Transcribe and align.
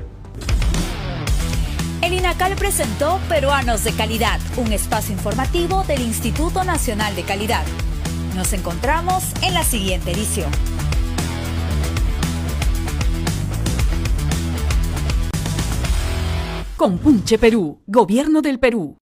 INACAL 2.19 2.57
presentó 2.57 3.21
Peruanos 3.29 3.85
de 3.85 3.93
Calidad, 3.93 4.41
un 4.57 4.73
espacio 4.73 5.15
informativo 5.15 5.85
del 5.85 6.03
Instituto 6.03 6.65
Nacional 6.65 7.15
de 7.15 7.23
Calidad. 7.23 7.65
Nos 8.35 8.53
encontramos 8.53 9.23
en 9.41 9.55
la 9.55 9.63
siguiente 9.63 10.11
edición. 10.11 10.51
Compunche 16.77 17.39
Perú, 17.39 17.83
Gobierno 17.87 18.43
del 18.43 18.59
Perú. 18.59 18.99